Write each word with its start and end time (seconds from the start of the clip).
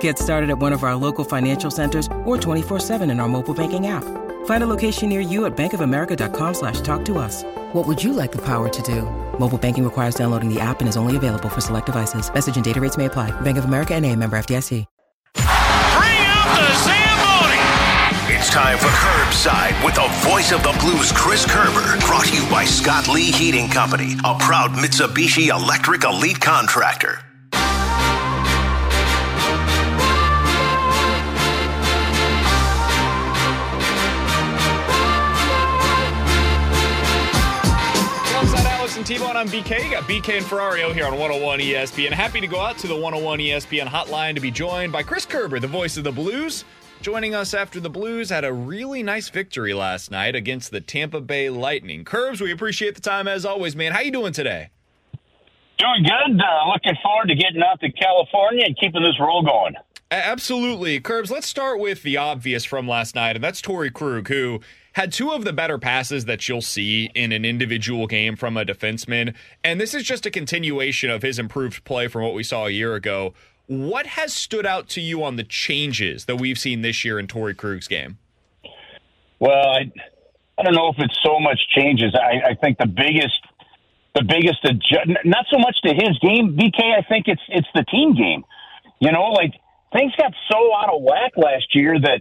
Get 0.00 0.18
started 0.18 0.50
at 0.50 0.58
one 0.58 0.72
of 0.72 0.82
our 0.82 0.96
local 0.96 1.24
financial 1.24 1.70
centers 1.70 2.06
or 2.24 2.36
24-7 2.36 3.08
in 3.08 3.20
our 3.20 3.28
mobile 3.28 3.54
banking 3.54 3.86
app. 3.86 4.02
Find 4.46 4.62
a 4.64 4.66
location 4.66 5.08
near 5.08 5.20
you 5.20 5.46
at 5.46 5.56
bankofamerica.com 5.56 6.54
slash 6.54 6.80
talk 6.80 7.04
to 7.04 7.18
us. 7.18 7.44
What 7.72 7.86
would 7.86 8.02
you 8.02 8.12
like 8.12 8.32
the 8.32 8.42
power 8.42 8.68
to 8.68 8.82
do? 8.82 9.02
Mobile 9.38 9.58
banking 9.58 9.84
requires 9.84 10.16
downloading 10.16 10.52
the 10.52 10.58
app 10.58 10.80
and 10.80 10.88
is 10.88 10.96
only 10.96 11.16
available 11.16 11.48
for 11.48 11.60
select 11.60 11.86
devices. 11.86 12.32
Message 12.32 12.56
and 12.56 12.64
data 12.64 12.80
rates 12.80 12.96
may 12.96 13.04
apply. 13.04 13.30
Bank 13.42 13.58
of 13.58 13.66
America 13.66 13.94
and 13.94 14.04
a 14.04 14.16
member 14.16 14.36
FDIC. 14.36 14.84
Bring 15.34 16.22
out 16.24 16.48
the 16.56 16.68
Zamboni! 16.86 18.34
It's 18.34 18.50
time 18.50 18.78
for 18.78 18.88
Curbside 18.88 19.84
with 19.84 19.94
the 19.94 20.08
voice 20.28 20.52
of 20.52 20.62
the 20.62 20.76
blues, 20.80 21.12
Chris 21.12 21.44
Kerber. 21.44 21.98
Brought 22.06 22.26
to 22.26 22.34
you 22.34 22.48
by 22.50 22.64
Scott 22.64 23.08
Lee 23.08 23.30
Heating 23.32 23.68
Company, 23.68 24.14
a 24.24 24.34
proud 24.38 24.70
Mitsubishi 24.72 25.48
Electric 25.48 26.04
Elite 26.04 26.40
contractor. 26.40 27.25
Alex 39.08 39.22
and 39.22 39.38
I'm 39.38 39.46
BK. 39.46 39.84
You 39.84 39.90
got 39.92 40.02
BK 40.02 40.38
and 40.38 40.44
Ferrario 40.44 40.92
here 40.92 41.06
on 41.06 41.12
101 41.12 41.60
ESPN. 41.60 42.06
And 42.06 42.14
happy 42.14 42.40
to 42.40 42.48
go 42.48 42.58
out 42.58 42.76
to 42.78 42.88
the 42.88 42.94
101 42.94 43.38
ESPN 43.38 43.86
hotline 43.86 44.34
to 44.34 44.40
be 44.40 44.50
joined 44.50 44.90
by 44.90 45.04
Chris 45.04 45.24
Kerber, 45.24 45.60
the 45.60 45.68
voice 45.68 45.96
of 45.96 46.02
the 46.02 46.10
Blues. 46.10 46.64
Joining 47.02 47.32
us 47.32 47.54
after 47.54 47.78
the 47.78 47.88
Blues 47.88 48.30
had 48.30 48.44
a 48.44 48.52
really 48.52 49.04
nice 49.04 49.28
victory 49.28 49.72
last 49.74 50.10
night 50.10 50.34
against 50.34 50.72
the 50.72 50.80
Tampa 50.80 51.20
Bay 51.20 51.48
Lightning. 51.50 52.04
Kerbs, 52.04 52.40
we 52.40 52.50
appreciate 52.50 52.96
the 52.96 53.00
time 53.00 53.28
as 53.28 53.44
always, 53.44 53.76
man. 53.76 53.92
How 53.92 54.00
you 54.00 54.10
doing 54.10 54.32
today? 54.32 54.70
Doing 55.78 56.02
good. 56.02 56.40
Uh, 56.40 56.72
looking 56.72 56.98
forward 57.00 57.28
to 57.28 57.36
getting 57.36 57.62
out 57.62 57.78
to 57.82 57.92
California 57.92 58.64
and 58.66 58.76
keeping 58.76 59.04
this 59.04 59.20
roll 59.20 59.42
going. 59.42 59.76
Absolutely. 60.10 61.00
Kerbs, 61.00 61.30
let's 61.30 61.48
start 61.48 61.80
with 61.80 62.02
the 62.04 62.16
obvious 62.16 62.64
from 62.64 62.86
last 62.86 63.16
night, 63.16 63.34
and 63.34 63.42
that's 63.42 63.60
Torey 63.60 63.92
Krug, 63.92 64.28
who 64.28 64.60
had 64.92 65.12
two 65.12 65.32
of 65.32 65.44
the 65.44 65.52
better 65.52 65.78
passes 65.78 66.26
that 66.26 66.48
you'll 66.48 66.62
see 66.62 67.10
in 67.14 67.32
an 67.32 67.44
individual 67.44 68.06
game 68.06 68.36
from 68.36 68.56
a 68.56 68.64
defenseman. 68.64 69.34
And 69.64 69.80
this 69.80 69.94
is 69.94 70.04
just 70.04 70.24
a 70.24 70.30
continuation 70.30 71.10
of 71.10 71.22
his 71.22 71.40
improved 71.40 71.84
play 71.84 72.06
from 72.06 72.22
what 72.22 72.34
we 72.34 72.44
saw 72.44 72.66
a 72.66 72.70
year 72.70 72.94
ago. 72.94 73.34
What 73.66 74.06
has 74.06 74.32
stood 74.32 74.64
out 74.64 74.88
to 74.90 75.00
you 75.00 75.24
on 75.24 75.34
the 75.34 75.42
changes 75.42 76.26
that 76.26 76.36
we've 76.36 76.58
seen 76.58 76.82
this 76.82 77.04
year 77.04 77.18
in 77.18 77.26
Torey 77.26 77.56
Krug's 77.56 77.88
game? 77.88 78.18
Well, 79.40 79.70
I, 79.70 79.90
I 80.56 80.62
don't 80.62 80.74
know 80.74 80.88
if 80.88 80.98
it's 81.00 81.18
so 81.20 81.40
much 81.40 81.58
changes. 81.74 82.14
I, 82.14 82.50
I 82.50 82.54
think 82.54 82.78
the 82.78 82.86
biggest, 82.86 83.40
the 84.14 84.22
biggest 84.22 84.64
adjust, 84.64 85.10
not 85.24 85.46
so 85.50 85.58
much 85.58 85.82
to 85.82 85.92
his 85.92 86.16
game, 86.20 86.56
BK. 86.56 86.96
I 86.96 87.02
think 87.02 87.26
it's 87.26 87.42
it's 87.48 87.68
the 87.74 87.82
team 87.82 88.14
game. 88.14 88.44
You 89.00 89.12
know, 89.12 89.24
like 89.32 89.52
things 89.96 90.12
got 90.16 90.32
so 90.50 90.74
out 90.76 90.94
of 90.94 91.02
whack 91.02 91.32
last 91.36 91.74
year 91.74 91.98
that 91.98 92.20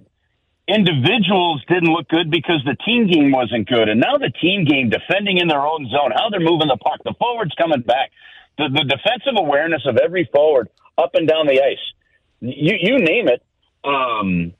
individuals 0.67 1.61
didn't 1.67 1.91
look 1.91 2.07
good 2.07 2.31
because 2.31 2.63
the 2.65 2.75
team 2.85 3.07
game 3.07 3.31
wasn't 3.31 3.67
good, 3.67 3.89
and 3.89 3.99
now 3.99 4.17
the 4.17 4.31
team 4.41 4.65
game, 4.65 4.89
defending 4.89 5.37
in 5.37 5.47
their 5.47 5.61
own 5.61 5.87
zone, 5.89 6.11
how 6.15 6.29
they're 6.29 6.39
moving 6.39 6.67
the 6.67 6.77
puck, 6.77 6.99
the 7.03 7.13
forwards 7.19 7.53
coming 7.57 7.81
back, 7.81 8.11
the 8.57 8.69
the 8.69 8.83
defensive 8.83 9.35
awareness 9.37 9.83
of 9.85 9.97
every 9.97 10.29
forward 10.33 10.69
up 10.97 11.11
and 11.15 11.27
down 11.27 11.45
the 11.47 11.61
ice, 11.61 11.85
you 12.39 12.75
you 12.79 12.97
name 12.99 13.27
it. 13.27 13.43
Um, 13.83 14.53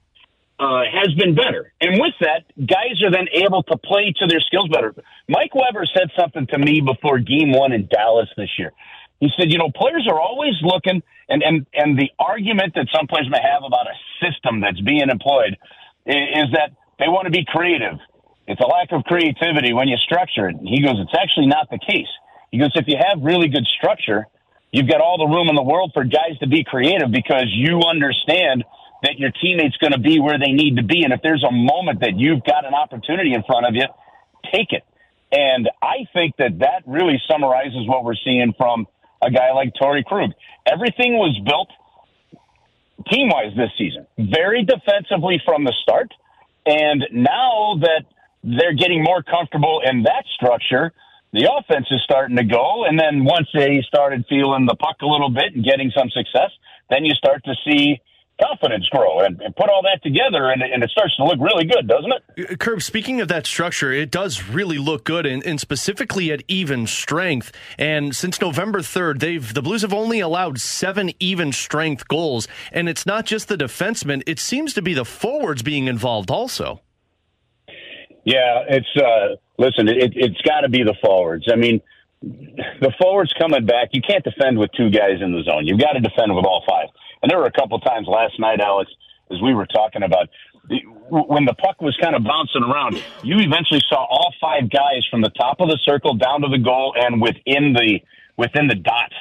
uh, 0.57 0.83
has 0.89 1.13
been 1.15 1.35
better. 1.35 1.73
And 1.81 1.99
with 1.99 2.13
that, 2.21 2.45
guys 2.57 3.01
are 3.03 3.11
then 3.11 3.27
able 3.33 3.63
to 3.63 3.77
play 3.77 4.13
to 4.19 4.27
their 4.27 4.39
skills 4.39 4.69
better. 4.69 4.95
Mike 5.27 5.53
Weber 5.53 5.85
said 5.93 6.09
something 6.17 6.47
to 6.47 6.57
me 6.57 6.81
before 6.81 7.19
game 7.19 7.51
one 7.51 7.73
in 7.73 7.87
Dallas 7.87 8.29
this 8.37 8.49
year. 8.57 8.71
He 9.19 9.29
said, 9.37 9.51
you 9.51 9.57
know, 9.57 9.71
players 9.73 10.07
are 10.09 10.19
always 10.19 10.53
looking, 10.61 11.01
and, 11.29 11.41
and, 11.41 11.65
and 11.73 11.97
the 11.97 12.11
argument 12.19 12.73
that 12.75 12.87
some 12.93 13.07
players 13.07 13.29
may 13.29 13.39
have 13.41 13.63
about 13.63 13.87
a 13.87 13.95
system 14.19 14.59
that's 14.59 14.79
being 14.81 15.09
employed 15.09 15.57
is, 16.05 16.51
that 16.53 16.71
they 16.99 17.07
want 17.07 17.25
to 17.25 17.31
be 17.31 17.45
creative. 17.47 17.97
It's 18.47 18.61
a 18.61 18.67
lack 18.67 18.91
of 18.91 19.03
creativity 19.05 19.73
when 19.73 19.87
you 19.87 19.97
structure 19.97 20.49
it. 20.49 20.57
He 20.61 20.81
goes, 20.81 20.95
it's 20.99 21.15
actually 21.17 21.47
not 21.47 21.69
the 21.69 21.79
case. 21.79 22.11
He 22.51 22.59
goes, 22.59 22.71
if 22.75 22.85
you 22.87 22.97
have 22.97 23.23
really 23.23 23.47
good 23.47 23.65
structure, 23.77 24.27
you've 24.71 24.87
got 24.87 25.01
all 25.01 25.17
the 25.17 25.33
room 25.33 25.49
in 25.49 25.55
the 25.55 25.63
world 25.63 25.91
for 25.93 26.03
guys 26.03 26.37
to 26.41 26.47
be 26.47 26.63
creative 26.63 27.11
because 27.11 27.47
you 27.49 27.81
understand 27.87 28.63
that 29.01 29.17
your 29.17 29.31
teammate's 29.41 29.77
going 29.77 29.93
to 29.93 29.99
be 29.99 30.19
where 30.19 30.37
they 30.37 30.51
need 30.51 30.77
to 30.77 30.83
be. 30.83 31.03
And 31.03 31.11
if 31.11 31.21
there's 31.21 31.43
a 31.43 31.51
moment 31.51 32.01
that 32.01 32.17
you've 32.17 32.43
got 32.43 32.65
an 32.65 32.73
opportunity 32.73 33.33
in 33.33 33.43
front 33.43 33.65
of 33.65 33.75
you, 33.75 33.85
take 34.53 34.71
it. 34.71 34.83
And 35.31 35.69
I 35.81 36.07
think 36.13 36.37
that 36.37 36.59
that 36.59 36.83
really 36.85 37.21
summarizes 37.29 37.87
what 37.87 38.03
we're 38.03 38.15
seeing 38.23 38.53
from 38.57 38.87
a 39.25 39.31
guy 39.31 39.51
like 39.53 39.73
Torey 39.81 40.03
Krug. 40.03 40.31
Everything 40.65 41.13
was 41.13 41.37
built 41.45 41.69
team 43.11 43.29
wise 43.29 43.55
this 43.55 43.71
season, 43.77 44.07
very 44.17 44.63
defensively 44.63 45.41
from 45.45 45.63
the 45.63 45.73
start. 45.81 46.11
And 46.65 47.05
now 47.11 47.75
that 47.81 48.05
they're 48.43 48.73
getting 48.73 49.03
more 49.03 49.21
comfortable 49.23 49.81
in 49.85 50.03
that 50.03 50.23
structure, 50.35 50.91
the 51.33 51.51
offense 51.51 51.87
is 51.91 52.01
starting 52.03 52.37
to 52.37 52.43
go. 52.43 52.85
And 52.85 52.99
then 52.99 53.25
once 53.25 53.47
they 53.53 53.83
started 53.87 54.25
feeling 54.29 54.65
the 54.65 54.75
puck 54.75 54.97
a 55.01 55.05
little 55.05 55.29
bit 55.29 55.53
and 55.53 55.63
getting 55.63 55.91
some 55.95 56.09
success, 56.09 56.51
then 56.89 57.03
you 57.03 57.13
start 57.13 57.43
to 57.45 57.53
see 57.67 57.99
confidence 58.41 58.87
grow 58.89 59.19
and, 59.19 59.41
and 59.41 59.55
put 59.55 59.69
all 59.69 59.81
that 59.83 60.01
together 60.03 60.49
and, 60.49 60.61
and, 60.61 60.83
it 60.83 60.89
starts 60.89 61.15
to 61.15 61.23
look 61.23 61.39
really 61.39 61.65
good, 61.65 61.87
doesn't 61.87 62.11
it? 62.11 62.59
Curb, 62.59 62.81
speaking 62.81 63.21
of 63.21 63.27
that 63.29 63.45
structure, 63.45 63.91
it 63.91 64.11
does 64.11 64.49
really 64.49 64.77
look 64.77 65.05
good 65.05 65.25
and, 65.25 65.45
and, 65.45 65.59
specifically 65.59 66.31
at 66.31 66.43
even 66.47 66.85
strength. 66.85 67.51
And 67.77 68.15
since 68.15 68.41
November 68.41 68.79
3rd, 68.79 69.19
they've 69.19 69.53
the 69.53 69.61
Blues 69.61 69.83
have 69.83 69.93
only 69.93 70.19
allowed 70.19 70.59
seven 70.59 71.11
even 71.19 71.51
strength 71.53 72.07
goals. 72.07 72.47
And 72.71 72.89
it's 72.89 73.05
not 73.05 73.25
just 73.25 73.47
the 73.47 73.55
defensemen, 73.55 74.21
it 74.27 74.39
seems 74.39 74.73
to 74.73 74.81
be 74.81 74.93
the 74.93 75.05
forwards 75.05 75.63
being 75.63 75.87
involved 75.87 76.29
also. 76.29 76.81
Yeah, 78.25 78.65
it's 78.67 78.87
uh 78.97 79.35
listen, 79.57 79.87
it, 79.87 80.13
it's 80.15 80.41
got 80.41 80.61
to 80.61 80.69
be 80.69 80.83
the 80.83 80.95
forwards. 81.01 81.45
I 81.51 81.55
mean, 81.55 81.79
the 82.21 82.91
forwards 82.99 83.33
coming 83.39 83.65
back, 83.65 83.89
you 83.91 84.01
can't 84.01 84.23
defend 84.23 84.57
with 84.57 84.71
two 84.75 84.89
guys 84.89 85.21
in 85.21 85.31
the 85.31 85.43
zone. 85.43 85.65
You've 85.65 85.79
got 85.79 85.93
to 85.93 85.99
defend 85.99 86.35
with 86.35 86.45
all 86.45 86.63
five. 86.67 86.89
And 87.25 87.31
there 87.31 87.39
were 87.39 87.47
a 87.47 87.51
couple 87.51 87.79
times 87.79 88.05
last 88.07 88.39
night, 88.39 88.59
Alex, 88.61 88.91
as 89.31 89.41
we 89.41 89.55
were 89.55 89.65
talking 89.65 90.03
about 90.03 90.29
when 91.09 91.45
the 91.45 91.55
puck 91.55 91.81
was 91.81 91.97
kind 91.99 92.15
of 92.15 92.23
bouncing 92.23 92.61
around, 92.61 93.03
you 93.23 93.39
eventually 93.39 93.81
saw 93.89 94.05
all 94.05 94.31
five 94.39 94.69
guys 94.69 95.07
from 95.09 95.21
the 95.21 95.31
top 95.31 95.59
of 95.59 95.67
the 95.67 95.79
circle 95.81 96.13
down 96.13 96.41
to 96.41 96.49
the 96.49 96.59
goal 96.59 96.93
and 96.95 97.19
within 97.19 97.73
the 97.73 97.99
within 98.37 98.67
the 98.67 98.75
dots. 98.75 99.15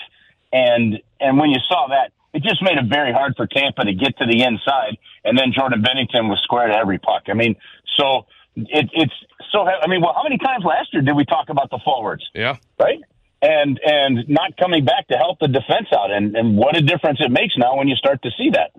And 0.52 1.00
and 1.18 1.38
when 1.38 1.48
you 1.48 1.56
saw 1.66 1.88
that, 1.88 2.12
it 2.34 2.42
just 2.42 2.62
made 2.62 2.76
it 2.76 2.90
very 2.90 3.10
hard 3.10 3.36
for 3.38 3.46
Tampa 3.46 3.86
to 3.86 3.94
get 3.94 4.18
to 4.18 4.26
the 4.26 4.42
inside. 4.42 4.98
And 5.24 5.38
then 5.38 5.54
Jordan 5.56 5.82
Binnington 5.82 6.28
was 6.28 6.40
square 6.42 6.66
to 6.66 6.74
every 6.74 6.98
puck. 6.98 7.22
I 7.28 7.32
mean, 7.32 7.56
so 7.96 8.26
it, 8.54 8.90
it's 8.92 9.14
so. 9.50 9.66
I 9.66 9.86
mean, 9.86 10.02
well, 10.02 10.12
how 10.14 10.24
many 10.24 10.36
times 10.36 10.62
last 10.62 10.92
year 10.92 11.00
did 11.00 11.16
we 11.16 11.24
talk 11.24 11.48
about 11.48 11.70
the 11.70 11.80
forwards? 11.82 12.28
Yeah. 12.34 12.58
Right 12.78 13.00
and 13.44 13.80
and 13.84 14.28
not 14.28 14.56
coming 14.56 14.84
back 14.84 15.06
to 15.08 15.16
help 15.16 15.38
the 15.38 15.48
defense 15.48 15.88
out. 15.92 16.10
And, 16.10 16.34
and 16.34 16.56
what 16.56 16.76
a 16.76 16.80
difference 16.80 17.18
it 17.20 17.30
makes 17.30 17.56
now 17.56 17.76
when 17.76 17.88
you 17.88 17.96
start 17.96 18.22
to 18.22 18.30
see 18.36 18.50
that. 18.50 18.72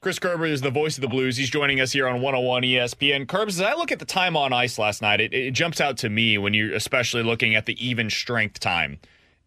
Chris 0.00 0.18
Kerber 0.18 0.46
is 0.46 0.62
the 0.62 0.70
voice 0.70 0.96
of 0.96 1.02
the 1.02 1.08
Blues. 1.08 1.36
He's 1.36 1.50
joining 1.50 1.78
us 1.78 1.92
here 1.92 2.08
on 2.08 2.22
101 2.22 2.62
ESPN. 2.62 3.26
Kerbs, 3.26 3.48
as 3.48 3.60
I 3.60 3.74
look 3.74 3.92
at 3.92 3.98
the 3.98 4.06
time 4.06 4.34
on 4.34 4.50
ice 4.50 4.78
last 4.78 5.02
night, 5.02 5.20
it, 5.20 5.34
it 5.34 5.50
jumps 5.50 5.78
out 5.78 5.98
to 5.98 6.08
me 6.08 6.38
when 6.38 6.54
you're 6.54 6.74
especially 6.74 7.22
looking 7.22 7.54
at 7.54 7.66
the 7.66 7.86
even 7.86 8.08
strength 8.08 8.60
time. 8.60 8.98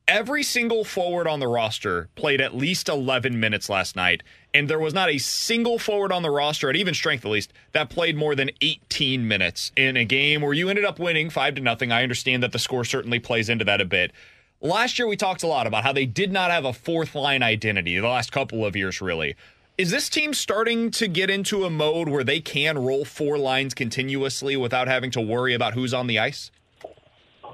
Every 0.07 0.43
single 0.43 0.83
forward 0.83 1.27
on 1.27 1.39
the 1.39 1.47
roster 1.47 2.09
played 2.15 2.41
at 2.41 2.53
least 2.53 2.89
11 2.89 3.39
minutes 3.39 3.69
last 3.69 3.95
night, 3.95 4.21
and 4.53 4.69
there 4.69 4.79
was 4.79 4.93
not 4.93 5.09
a 5.09 5.17
single 5.17 5.79
forward 5.79 6.11
on 6.11 6.23
the 6.23 6.29
roster, 6.29 6.69
at 6.69 6.75
even 6.75 6.93
strength 6.93 7.23
at 7.23 7.31
least, 7.31 7.53
that 7.71 7.89
played 7.89 8.17
more 8.17 8.35
than 8.35 8.51
18 8.59 9.25
minutes 9.25 9.71
in 9.77 9.95
a 9.95 10.03
game 10.03 10.41
where 10.41 10.51
you 10.51 10.67
ended 10.67 10.83
up 10.83 10.99
winning 10.99 11.29
5 11.29 11.55
to 11.55 11.61
nothing. 11.61 11.93
I 11.93 12.03
understand 12.03 12.43
that 12.43 12.51
the 12.51 12.59
score 12.59 12.83
certainly 12.83 13.19
plays 13.19 13.47
into 13.47 13.63
that 13.63 13.79
a 13.79 13.85
bit. 13.85 14.11
Last 14.59 14.99
year, 14.99 15.07
we 15.07 15.15
talked 15.15 15.41
a 15.41 15.47
lot 15.47 15.67
about 15.67 15.83
how 15.83 15.93
they 15.93 16.05
did 16.05 16.33
not 16.33 16.51
have 16.51 16.65
a 16.65 16.73
fourth 16.73 17.15
line 17.15 17.41
identity 17.41 17.97
the 17.97 18.07
last 18.07 18.33
couple 18.33 18.65
of 18.65 18.75
years, 18.75 18.99
really. 18.99 19.35
Is 19.77 19.89
this 19.89 20.09
team 20.09 20.33
starting 20.33 20.91
to 20.91 21.07
get 21.07 21.29
into 21.29 21.63
a 21.63 21.69
mode 21.69 22.09
where 22.09 22.25
they 22.25 22.41
can 22.41 22.77
roll 22.77 23.05
four 23.05 23.37
lines 23.37 23.73
continuously 23.73 24.57
without 24.57 24.89
having 24.89 25.11
to 25.11 25.21
worry 25.21 25.53
about 25.53 25.75
who's 25.75 25.93
on 25.93 26.07
the 26.07 26.19
ice? 26.19 26.51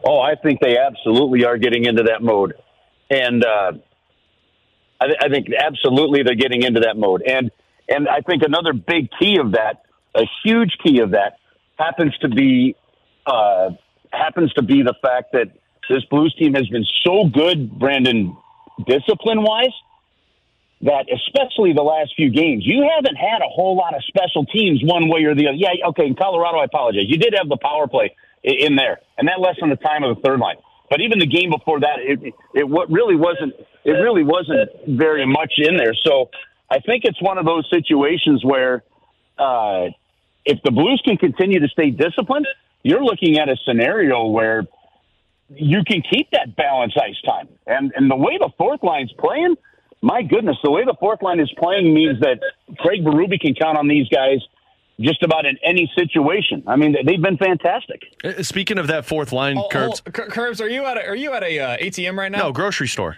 Oh, 0.04 0.19
I 0.19 0.36
think 0.36 0.60
they 0.62 0.78
absolutely 0.78 1.46
are 1.46 1.57
getting 1.57 1.86
into 1.86 2.04
that 2.04 2.22
mode. 2.22 2.54
And 3.10 3.44
uh, 3.44 3.72
I, 5.01 5.06
th- 5.07 5.18
I 5.22 5.30
think 5.30 5.48
absolutely 5.57 6.24
they're 6.24 6.36
getting 6.36 6.63
into 6.63 6.81
that 6.81 6.98
mode, 6.98 7.24
and 7.25 7.51
and 7.88 8.07
I 8.07 8.22
think 8.22 8.44
another 8.44 8.74
big 8.74 9.10
key 9.19 9.38
of 9.40 9.54
that, 9.54 9.84
a 10.16 10.24
huge 10.44 10.78
key 10.84 11.00
of 11.00 11.12
that, 11.12 11.38
happens 11.78 12.16
to 12.19 12.30
be 12.30 12.75
uh, 13.25 13.72
happens 14.12 14.54
to 14.54 14.62
be 14.62 14.84
the 14.84 14.94
fact 15.01 15.31
that 15.34 15.48
this 15.90 16.04
Blues 16.06 16.36
team 16.38 16.54
has 16.54 16.68
been 16.68 16.86
so 17.04 17.25
good, 17.25 17.72
Brandon, 17.80 18.38
discipline 18.86 19.42
wise, 19.42 19.74
that 20.81 21.06
especially 21.12 21.74
the 21.74 21.81
last 21.81 22.13
few 22.16 22.30
games, 22.30 22.63
you 22.66 22.88
haven't 22.96 23.16
had 23.16 23.42
a 23.42 23.50
whole 23.50 23.75
lot 23.75 23.96
of 23.96 24.04
special 24.06 24.46
teams 24.46 24.81
one 24.84 25.10
way 25.10 25.24
or 25.24 25.34
the 25.34 25.48
other. 25.48 25.57
Yeah, 25.57 25.88
okay, 25.90 26.06
in 26.06 26.16
Colorado, 26.16 26.60
I 26.60 26.66
apologize. 26.66 27.06
You 27.07 27.18
did 27.18 27.34
have 27.38 27.50
the 27.50 27.57
power 27.57 27.88
play 27.88 28.16
in 28.44 28.75
there, 28.75 29.00
and 29.18 29.27
that 29.27 29.39
lessened 29.39 29.71
the 29.71 29.77
time 29.77 30.03
of 30.03 30.15
the 30.15 30.21
third 30.21 30.39
line. 30.39 30.57
But 30.89 31.01
even 31.01 31.19
the 31.19 31.27
game 31.27 31.51
before 31.51 31.80
that, 31.81 32.00
it, 32.00 32.33
it 32.53 32.68
what 32.68 32.89
really 32.91 33.15
wasn't 33.15 33.53
it 33.83 33.91
really 33.91 34.24
wasn't 34.24 34.69
very 34.88 35.25
much 35.25 35.53
in 35.57 35.77
there. 35.77 35.94
So 35.94 36.30
I 36.69 36.80
think 36.80 37.06
it's 37.06 37.21
one 37.21 37.38
of 37.38 37.45
those 37.45 37.68
situations 37.69 38.44
where 38.44 38.83
uh, 39.38 39.88
if 40.45 40.59
the 40.63 40.71
Blues 40.71 41.01
can 41.06 41.18
continue 41.18 41.59
to 41.59 41.68
stay 41.68 41.91
disciplined, 41.91 42.47
you're 42.83 43.03
looking 43.03 43.38
at 43.38 43.50
a 43.50 43.56
scenario 43.65 44.25
where 44.25 44.65
you 45.50 45.83
can 45.83 46.01
keep 46.01 46.30
that 46.31 46.56
balance 46.56 46.94
ice 46.97 47.19
time. 47.25 47.50
And 47.68 47.94
and 47.95 48.09
the 48.09 48.15
way 48.15 48.38
the 48.38 48.50
fourth 48.57 48.81
line's 48.83 49.13
playing, 49.19 49.56
my 50.01 50.24
goodness, 50.24 50.57
the 50.63 50.71
way 50.71 50.86
the 50.86 50.95
fourth 51.00 51.21
line 51.21 51.39
is 51.39 51.51
playing 51.57 51.94
means 51.94 52.19
that 52.21 52.39
Craig 52.80 53.03
Berube 53.03 53.39
can 53.39 53.53
count 53.53 53.77
on 53.77 53.88
these 53.88 54.07
guys 54.09 54.39
just 55.00 55.24
about 55.24 55.46
in 55.46 55.57
any 55.63 55.92
situation. 55.98 56.63
I 56.68 56.75
mean, 56.75 56.96
they've 57.06 57.22
been 57.22 57.38
fantastic. 57.38 58.01
Uh, 58.24 58.44
Speaking 58.44 58.78
of 58.78 58.88
that 58.88 59.06
fourth 59.06 59.31
line, 59.31 59.57
Oh, 59.57 59.68
Kerbs. 59.72 60.01
oh, 60.06 60.12
Kerbs, 60.12 60.62
are 60.62 60.68
you 60.68 60.86
at 60.86 60.98
a, 60.98 61.07
are 61.07 61.16
you 61.16 61.34
at 61.34 61.44
a 61.44 61.60
uh, 61.60 61.78
ATM 61.78 62.18
right 62.18 62.31
now? 62.31 62.40
No, 62.44 62.51
grocery 62.51 62.88
store. 62.88 63.18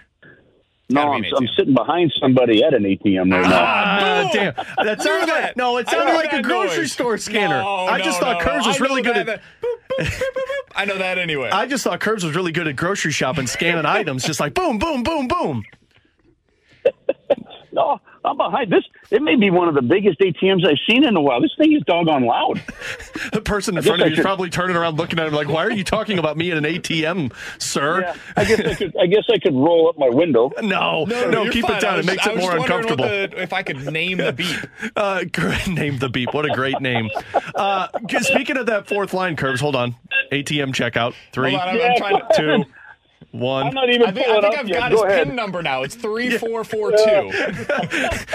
No, 0.88 1.12
I'm, 1.12 1.24
I'm 1.36 1.48
sitting 1.56 1.72
behind 1.72 2.12
somebody 2.20 2.62
at 2.62 2.74
an 2.74 2.82
ATM 2.82 3.32
right 3.32 3.42
now. 3.48 3.64
Ah, 3.64 4.20
boom! 4.24 4.30
damn. 4.34 4.54
That 4.86 5.00
sounded 5.00 5.26
like 5.28 5.42
that. 5.42 5.56
no, 5.56 5.78
it 5.78 5.88
I 5.88 5.90
sounded 5.92 6.14
like 6.14 6.32
a 6.34 6.42
grocery 6.42 6.78
noise. 6.82 6.92
store 6.92 7.16
scanner. 7.16 7.62
No, 7.62 7.68
I 7.86 7.98
just 8.00 8.20
no, 8.20 8.26
thought 8.26 8.44
no, 8.44 8.50
Kerbs 8.50 8.62
no. 8.62 8.68
was 8.68 8.80
I 8.80 8.84
really 8.84 9.02
good 9.02 9.16
that, 9.16 9.28
at. 9.28 9.40
that- 9.40 9.42
boop, 9.62 9.98
boop, 9.98 10.04
boop, 10.06 10.18
boop, 10.20 10.34
boop. 10.34 10.72
I 10.76 10.84
know 10.84 10.98
that 10.98 11.16
anyway. 11.18 11.48
I 11.50 11.66
just 11.66 11.82
thought 11.84 12.00
Kerbs 12.00 12.24
was 12.24 12.36
really 12.36 12.52
good 12.52 12.68
at 12.68 12.76
grocery 12.76 13.12
shopping, 13.12 13.46
scanning 13.46 13.86
items, 13.86 14.22
just 14.24 14.38
like 14.38 14.52
boom, 14.52 14.78
boom, 14.78 15.02
boom, 15.02 15.28
boom. 15.28 15.62
No, 17.74 17.98
I'm 18.24 18.36
behind 18.36 18.70
this. 18.72 18.84
It 19.10 19.20
may 19.22 19.36
be 19.36 19.50
one 19.50 19.68
of 19.68 19.74
the 19.74 19.82
biggest 19.82 20.20
ATMs 20.20 20.66
I've 20.66 20.78
seen 20.88 21.04
in 21.04 21.16
a 21.16 21.20
while. 21.20 21.40
This 21.40 21.54
thing 21.58 21.72
is 21.72 21.82
doggone 21.86 22.24
loud. 22.24 22.62
The 23.32 23.40
person 23.40 23.76
in 23.78 23.82
front 23.82 24.02
of 24.02 24.08
you 24.08 24.14
is 24.14 24.20
probably 24.20 24.50
turning 24.50 24.76
around, 24.76 24.98
looking 24.98 25.18
at 25.18 25.26
him 25.26 25.32
like, 25.32 25.48
"Why 25.48 25.64
are 25.64 25.70
you 25.70 25.84
talking 25.84 26.18
about 26.18 26.36
me 26.36 26.50
at 26.50 26.58
an 26.58 26.64
ATM, 26.64 27.32
sir?" 27.58 28.00
Yeah, 28.02 28.14
I 28.36 28.44
guess 28.44 28.60
I 28.60 28.74
could. 28.74 28.96
I 29.00 29.06
guess 29.06 29.22
I 29.32 29.38
could 29.38 29.54
roll 29.54 29.88
up 29.88 29.96
my 29.98 30.08
window. 30.08 30.50
No, 30.62 31.04
no, 31.04 31.42
you're 31.44 31.52
keep 31.52 31.64
fine. 31.66 31.76
it 31.76 31.80
down. 31.80 31.94
I 31.94 31.98
It 32.00 32.06
makes 32.06 32.26
I 32.26 32.32
it 32.32 32.36
more 32.38 32.52
just 32.52 32.58
wondering 32.68 32.82
what 32.98 33.00
uncomfortable. 33.00 33.36
the- 33.36 33.42
if 33.42 33.52
I 33.52 33.62
could 33.62 33.90
name 33.92 34.18
the 34.18 34.32
beep. 34.32 34.56
Uh, 34.96 35.24
name 35.68 35.98
the 35.98 36.08
beep. 36.08 36.34
What 36.34 36.44
a 36.44 36.50
great 36.54 36.80
name. 36.80 37.08
Uh, 37.54 37.88
speaking 38.20 38.56
of 38.58 38.66
that 38.66 38.86
fourth 38.88 39.14
line, 39.14 39.36
Kerbs. 39.36 39.60
hold 39.60 39.76
on. 39.76 39.94
ATM 40.30 40.72
checkout. 40.74 41.14
Three, 41.32 41.54
Hold 41.54 41.62
on, 41.62 41.68
I'm, 41.80 41.90
I'm 41.92 41.96
trying 41.96 42.16
to. 42.18 42.26
two, 42.36 42.64
one. 43.32 43.66
I'm 43.66 43.74
not 43.74 43.88
even 43.90 44.06
I 44.08 44.12
think, 44.12 44.28
I 44.28 44.40
think 44.40 44.44
up 44.54 44.60
I've 44.60 44.68
yet. 44.68 44.78
got 44.78 44.90
Go 44.92 45.04
his 45.04 45.12
ahead. 45.12 45.26
PIN 45.28 45.36
number 45.36 45.62
now. 45.62 45.82
It's 45.82 45.94
three 45.94 46.36
four 46.38 46.62
four 46.64 46.92
two. 46.92 47.30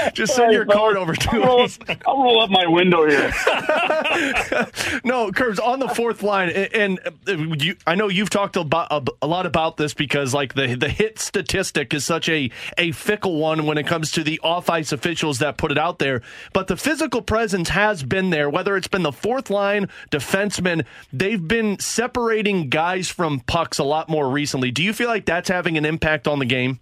Just 0.13 0.35
send 0.35 0.51
your 0.51 0.65
card 0.65 0.97
over 0.97 1.13
to 1.13 1.29
I'll 1.31 1.39
roll, 1.41 1.61
us. 1.61 1.79
I'll 2.05 2.21
roll 2.21 2.41
up 2.41 2.49
my 2.49 2.67
window 2.67 3.07
here. 3.07 3.31
No, 5.03 5.31
Kerbs 5.31 5.59
on 5.63 5.79
the 5.79 5.87
fourth 5.87 6.23
line, 6.23 6.49
and, 6.49 6.73
and 6.73 6.99
uh, 7.27 7.55
you, 7.59 7.75
I 7.85 7.95
know 7.95 8.07
you've 8.07 8.29
talked 8.29 8.55
about 8.55 8.87
a, 8.91 9.03
a 9.25 9.27
lot 9.27 9.45
about 9.45 9.77
this 9.77 9.93
because 9.93 10.33
like 10.33 10.53
the 10.55 10.75
the 10.75 10.89
hit 10.89 11.19
statistic 11.19 11.93
is 11.93 12.03
such 12.03 12.27
a 12.29 12.49
a 12.77 12.91
fickle 12.91 13.37
one 13.37 13.65
when 13.65 13.77
it 13.77 13.85
comes 13.85 14.11
to 14.11 14.23
the 14.23 14.39
off 14.43 14.69
ice 14.69 14.91
officials 14.91 15.39
that 15.39 15.57
put 15.57 15.71
it 15.71 15.77
out 15.77 15.99
there. 15.99 16.21
But 16.53 16.67
the 16.67 16.75
physical 16.77 17.21
presence 17.21 17.69
has 17.69 18.03
been 18.03 18.29
there, 18.31 18.49
whether 18.49 18.75
it's 18.75 18.87
been 18.87 19.03
the 19.03 19.11
fourth 19.11 19.49
line 19.49 19.87
defensemen, 20.11 20.85
they've 21.13 21.45
been 21.45 21.79
separating 21.79 22.69
guys 22.69 23.09
from 23.09 23.39
pucks 23.41 23.77
a 23.79 23.83
lot 23.83 24.09
more 24.09 24.29
recently. 24.29 24.71
Do 24.71 24.83
you 24.83 24.86
feel 24.93 25.07
like 25.09 25.25
that's 25.25 25.49
having 25.49 25.77
an 25.77 25.85
impact 25.85 26.27
on 26.27 26.39
the 26.39 26.45
game? 26.45 26.79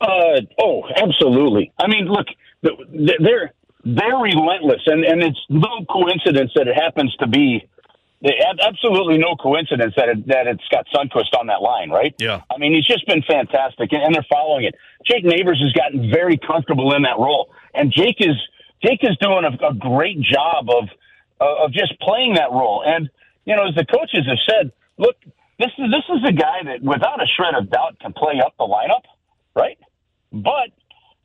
Uh, 0.00 0.40
oh, 0.58 0.84
absolutely. 0.96 1.72
I 1.78 1.86
mean, 1.86 2.06
look, 2.06 2.26
they're 2.62 3.52
they're 3.84 4.16
relentless, 4.16 4.82
and 4.86 5.04
and 5.04 5.22
it's 5.22 5.38
no 5.48 5.84
coincidence 5.90 6.52
that 6.54 6.68
it 6.68 6.74
happens 6.74 7.14
to 7.20 7.26
be. 7.26 7.66
ab- 8.24 8.58
Absolutely 8.66 9.18
no 9.18 9.36
coincidence 9.36 9.94
that 9.96 10.08
it, 10.08 10.26
that 10.28 10.46
it's 10.46 10.66
got 10.70 10.86
Sundqvist 10.94 11.38
on 11.38 11.46
that 11.48 11.60
line, 11.62 11.90
right? 11.90 12.14
Yeah. 12.18 12.40
I 12.54 12.58
mean, 12.58 12.72
he's 12.74 12.86
just 12.86 13.06
been 13.06 13.22
fantastic, 13.22 13.92
and, 13.92 14.02
and 14.02 14.14
they're 14.14 14.26
following 14.30 14.64
it. 14.64 14.74
Jake 15.06 15.24
Neighbours 15.24 15.60
has 15.62 15.72
gotten 15.72 16.10
very 16.10 16.38
comfortable 16.38 16.94
in 16.94 17.02
that 17.02 17.18
role, 17.18 17.50
and 17.74 17.92
Jake 17.92 18.16
is 18.20 18.36
Jake 18.82 19.00
is 19.02 19.16
doing 19.20 19.44
a, 19.44 19.66
a 19.68 19.74
great 19.74 20.20
job 20.22 20.68
of 20.70 20.88
uh, 21.42 21.64
of 21.64 21.72
just 21.72 21.98
playing 22.00 22.34
that 22.34 22.50
role. 22.52 22.82
And 22.86 23.10
you 23.44 23.54
know, 23.54 23.66
as 23.68 23.74
the 23.74 23.84
coaches 23.84 24.24
have 24.26 24.38
said, 24.48 24.72
look, 24.96 25.16
this 25.60 25.70
is 25.76 25.92
this 25.92 26.06
is 26.16 26.24
a 26.26 26.32
guy 26.32 26.64
that, 26.64 26.82
without 26.82 27.22
a 27.22 27.26
shred 27.36 27.54
of 27.54 27.70
doubt, 27.70 28.00
can 28.00 28.12
play 28.14 28.40
up 28.40 28.54
the 28.58 28.64
lineup, 28.64 29.04
right? 29.54 29.78
But 30.32 30.72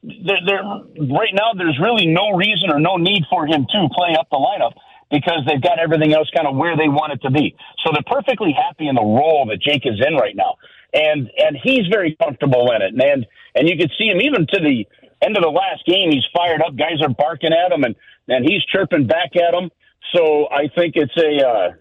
there, 0.04 0.44
there, 0.46 0.64
right 1.08 1.34
now, 1.34 1.54
there's 1.56 1.80
really 1.80 2.06
no 2.06 2.32
reason 2.36 2.70
or 2.70 2.80
no 2.80 2.98
need 2.98 3.24
for 3.30 3.48
him 3.48 3.66
to 3.66 3.90
play 3.96 4.16
up 4.20 4.28
the 4.30 4.38
lineup 4.38 4.74
because 5.10 5.48
they've 5.48 5.62
got 5.62 5.80
everything 5.80 6.14
else 6.14 6.30
kind 6.36 6.48
of 6.48 6.56
where 6.56 6.76
they 6.76 6.90
want 6.90 7.14
it 7.14 7.22
to 7.22 7.32
be. 7.32 7.56
So 7.84 7.94
they're 7.94 8.12
perfectly 8.12 8.52
happy 8.52 8.88
in 8.88 8.96
the 8.96 9.02
role 9.02 9.46
that 9.50 9.62
Jake 9.62 9.86
is 9.86 10.04
in 10.06 10.16
right 10.16 10.36
now, 10.36 10.56
and 10.94 11.32
and 11.38 11.58
he's 11.64 11.88
very 11.88 12.16
comfortable 12.22 12.72
in 12.76 12.82
it. 12.82 12.94
And 12.94 13.26
and, 13.56 13.70
you 13.70 13.78
could 13.78 13.92
see 13.98 14.08
him 14.08 14.20
even 14.20 14.48
to 14.48 14.60
the 14.60 14.86
end 15.22 15.38
of 15.38 15.44
the 15.44 15.50
last 15.50 15.86
game. 15.86 16.12
He's 16.12 16.28
fired 16.36 16.62
up. 16.62 16.76
Guys 16.76 17.02
are 17.02 17.10
barking 17.10 17.54
at 17.54 17.72
him, 17.72 17.84
and 17.84 17.96
and 18.28 18.44
he's 18.44 18.64
chirping 18.66 19.08
back 19.08 19.36
at 19.36 19.54
him. 19.54 19.72
So 20.14 20.50
I 20.52 20.68
think 20.76 20.96
it's 20.96 21.16
a. 21.16 21.48
Uh, 21.48 21.72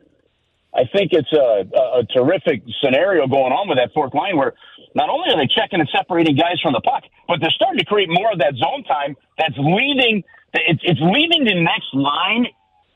I 0.74 0.84
think 0.92 1.12
it's 1.12 1.32
a, 1.32 1.64
a, 1.98 2.04
terrific 2.12 2.62
scenario 2.82 3.26
going 3.28 3.52
on 3.52 3.68
with 3.68 3.78
that 3.78 3.92
fourth 3.94 4.12
line 4.12 4.36
where 4.36 4.54
not 4.94 5.08
only 5.08 5.30
are 5.30 5.36
they 5.36 5.46
checking 5.46 5.78
and 5.78 5.88
separating 5.88 6.34
guys 6.34 6.60
from 6.60 6.72
the 6.72 6.80
puck, 6.80 7.04
but 7.28 7.40
they're 7.40 7.50
starting 7.50 7.78
to 7.78 7.84
create 7.84 8.08
more 8.10 8.32
of 8.32 8.38
that 8.38 8.54
zone 8.56 8.82
time 8.84 9.16
that's 9.38 9.56
leaving. 9.56 10.24
It's, 10.52 10.80
it's 10.82 11.00
leaving 11.00 11.44
the 11.44 11.54
next 11.54 11.94
line 11.94 12.46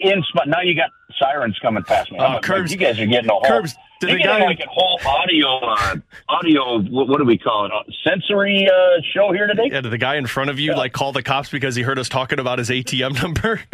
in 0.01 0.23
spot. 0.25 0.49
Now 0.49 0.61
you 0.61 0.75
got 0.75 0.91
sirens 1.19 1.59
coming 1.61 1.85
past 1.85 2.11
me. 2.11 2.19
Oh, 2.21 2.25
I'm 2.25 2.33
like, 2.35 2.71
you 2.71 2.77
guys 2.77 2.99
are 2.99 3.07
getting 3.07 3.31
a 3.31 3.35
whole. 3.35 3.43
Kerbs, 3.43 3.77
did 4.00 4.11
you're 4.11 4.19
the 4.19 4.25
guy- 4.25 4.45
like 4.45 4.61
a 4.61 4.69
whole 4.69 5.00
audio, 5.06 5.59
uh, 5.59 5.97
audio. 6.29 6.81
What, 6.83 7.09
what 7.09 7.19
do 7.19 7.25
we 7.25 7.37
call 7.39 7.67
it? 7.67 7.73
Uh, 7.73 7.83
sensory 8.05 8.69
uh, 8.69 9.00
show 9.12 9.33
here 9.33 9.47
today. 9.47 9.69
Yeah, 9.71 9.81
did 9.81 9.91
the 9.91 9.99
guy 9.99 10.17
in 10.17 10.27
front 10.27 10.50
of 10.50 10.59
you 10.61 10.75
like 10.75 10.93
call 10.93 11.12
the 11.12 11.23
cops 11.23 11.49
because 11.50 11.75
he 11.75 11.83
heard 11.83 11.99
us 11.99 12.09
talking 12.09 12.39
about 12.39 12.59
his 12.59 12.71
ATM 12.71 13.20
number? 13.22 13.61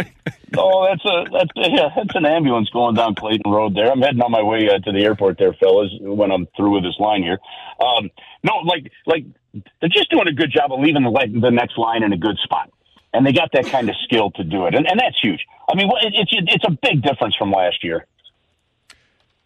Oh, 0.56 0.86
that's 0.88 1.04
a 1.04 1.24
that's 1.32 1.50
yeah, 1.56 1.88
that's 1.96 2.14
an 2.14 2.24
ambulance 2.24 2.70
going 2.70 2.94
down 2.94 3.16
Clayton 3.16 3.50
Road 3.50 3.74
there. 3.74 3.90
I'm 3.90 4.00
heading 4.00 4.20
on 4.22 4.30
my 4.30 4.40
way 4.40 4.68
uh, 4.68 4.78
to 4.78 4.92
the 4.92 5.00
airport 5.00 5.36
there, 5.36 5.52
fellas. 5.54 5.90
When 6.00 6.30
I'm 6.30 6.46
through 6.56 6.74
with 6.74 6.84
this 6.84 6.94
line 7.00 7.24
here, 7.24 7.40
um, 7.80 8.08
no, 8.44 8.58
like 8.64 8.88
like 9.04 9.24
they're 9.52 9.88
just 9.88 10.12
doing 10.12 10.28
a 10.28 10.32
good 10.32 10.52
job 10.52 10.72
of 10.72 10.78
leaving 10.78 11.02
the 11.02 11.10
like, 11.10 11.32
the 11.32 11.50
next 11.50 11.76
line 11.76 12.04
in 12.04 12.12
a 12.12 12.16
good 12.16 12.38
spot, 12.38 12.70
and 13.12 13.26
they 13.26 13.32
got 13.32 13.50
that 13.52 13.66
kind 13.66 13.88
of 13.88 13.96
skill 14.04 14.30
to 14.32 14.44
do 14.44 14.66
it, 14.66 14.76
and 14.76 14.86
and 14.88 15.00
that's 15.00 15.18
huge. 15.20 15.44
I 15.68 15.74
mean, 15.74 15.90
it's 16.02 16.30
it's 16.32 16.64
a 16.64 16.78
big 16.82 17.02
difference 17.02 17.34
from 17.34 17.50
last 17.50 17.82
year. 17.82 18.06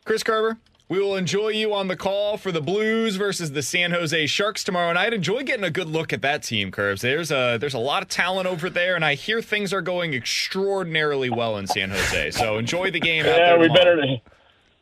Chris 0.05 0.23
Kerber, 0.23 0.59
we 0.89 0.99
will 1.01 1.17
enjoy 1.17 1.49
you 1.49 1.75
on 1.75 1.89
the 1.89 1.97
call 1.97 2.37
for 2.39 2.51
the 2.51 2.61
Blues 2.63 3.17
versus 3.17 3.53
the 3.53 3.63
San 3.63 3.91
Jose 3.91 4.27
Sharks 4.27 4.65
tomorrow 4.65 4.93
night. 4.93 5.13
Enjoy 5.13 5.43
getting 5.43 5.65
a 5.65 5.71
good 5.71 5.89
look 5.89 6.13
at 6.13 6.23
that 6.23 6.43
team, 6.43 6.71
Kerbs. 6.71 7.01
There's 7.01 7.31
a 7.31 7.59
there's 7.61 7.75
a 7.75 7.79
lot 7.79 8.03
of 8.03 8.09
talent 8.09 8.47
over 8.47 8.71
there, 8.71 8.95
and 8.97 9.05
I 9.05 9.15
hear 9.15 9.43
things 9.43 9.73
are 9.73 9.83
going 9.83 10.15
extraordinarily 10.15 11.31
well 11.31 11.57
in 11.59 11.67
San 11.67 11.91
Jose. 11.91 12.31
So 12.33 12.59
enjoy 12.59 12.91
the 12.91 13.01
game. 13.01 13.25
out 13.27 13.37
Yeah, 13.37 13.37
there 13.51 13.59
we 13.59 13.69
better. 13.69 14.03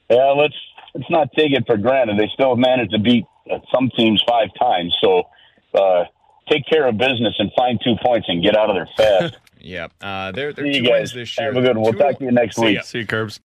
Yeah, 0.09 0.31
let's 0.37 0.55
let's 0.95 1.11
not 1.11 1.29
take 1.37 1.53
it 1.53 1.65
for 1.67 1.77
granted. 1.77 2.19
They 2.19 2.31
still 2.33 2.51
have 2.51 2.59
managed 2.59 2.93
to 2.93 2.99
beat 2.99 3.25
uh, 3.51 3.59
some 3.75 3.91
teams 3.97 4.23
five 4.29 4.49
times, 4.61 4.97
so 5.01 5.25
uh, 5.75 6.05
take 6.49 6.65
care 6.71 6.87
of 6.87 6.97
business 6.97 7.35
and 7.39 7.51
find 7.57 7.81
two 7.83 7.97
points 8.03 8.29
and 8.29 8.43
get 8.43 8.57
out 8.57 8.71
of 8.71 8.77
there 8.77 8.89
fast. 8.97 9.39
Yeah, 9.59 9.89
uh, 10.01 10.31
they're 10.31 10.53
they're 10.53 10.67
See 10.67 10.79
two 10.79 10.85
you 10.85 10.91
wins 10.93 11.11
guys. 11.11 11.15
this 11.15 11.39
year. 11.39 11.53
Have 11.53 11.57
a 11.57 11.67
good 11.67 11.77
one. 11.77 11.83
We'll 11.83 11.93
Two- 11.95 11.99
talk 11.99 12.19
to 12.19 12.25
you 12.25 12.31
next 12.31 12.55
See 12.55 12.63
week. 12.67 12.77
ya. 12.77 12.83
See 12.83 12.99
you, 13.01 13.07
Kerbs. 13.07 13.35